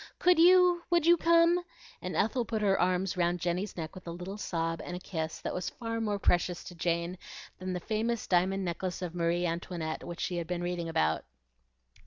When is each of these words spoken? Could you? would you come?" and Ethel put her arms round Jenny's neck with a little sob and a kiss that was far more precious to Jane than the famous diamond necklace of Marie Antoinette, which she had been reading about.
Could 0.17 0.39
you? 0.39 0.81
would 0.89 1.05
you 1.05 1.15
come?" 1.15 1.59
and 2.01 2.15
Ethel 2.15 2.43
put 2.43 2.63
her 2.63 2.81
arms 2.81 3.15
round 3.17 3.39
Jenny's 3.39 3.77
neck 3.77 3.93
with 3.93 4.07
a 4.07 4.11
little 4.11 4.35
sob 4.35 4.81
and 4.83 4.95
a 4.95 4.99
kiss 4.99 5.39
that 5.41 5.53
was 5.53 5.69
far 5.69 6.01
more 6.01 6.17
precious 6.17 6.63
to 6.63 6.73
Jane 6.73 7.19
than 7.59 7.71
the 7.73 7.79
famous 7.79 8.25
diamond 8.25 8.65
necklace 8.65 9.03
of 9.03 9.13
Marie 9.13 9.45
Antoinette, 9.45 10.03
which 10.03 10.19
she 10.21 10.37
had 10.37 10.47
been 10.47 10.63
reading 10.63 10.89
about. 10.89 11.23